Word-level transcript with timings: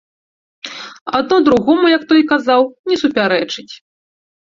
Адно 1.19 1.37
другому, 1.47 1.85
як 1.97 2.03
той 2.13 2.21
казаў, 2.31 2.61
не 2.93 2.97
супярэчыць. 3.03 3.69